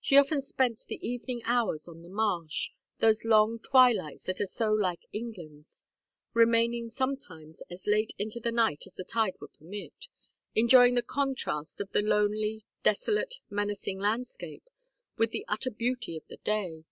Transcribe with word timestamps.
She 0.00 0.16
often 0.18 0.40
spent 0.40 0.82
the 0.88 0.96
evening 1.00 1.42
hours 1.44 1.86
on 1.86 2.02
the 2.02 2.08
marsh, 2.08 2.70
those 2.98 3.24
long 3.24 3.60
twilights 3.60 4.24
that 4.24 4.40
are 4.40 4.44
so 4.44 4.72
like 4.72 5.06
England's; 5.12 5.84
remaining, 6.34 6.90
sometimes, 6.90 7.62
as 7.70 7.86
late 7.86 8.12
into 8.18 8.40
the 8.40 8.50
night 8.50 8.82
as 8.86 8.94
the 8.94 9.04
tide 9.04 9.36
would 9.40 9.52
permit, 9.52 10.06
enjoying 10.56 10.94
the 10.96 11.02
contrast 11.04 11.80
of 11.80 11.92
the 11.92 12.02
lonely 12.02 12.64
desolate 12.82 13.36
menacing 13.48 14.00
landscape 14.00 14.64
with 15.16 15.30
the 15.30 15.44
utter 15.46 15.70
beauty 15.70 16.16
of 16.16 16.26
the 16.26 16.38
day. 16.38 16.82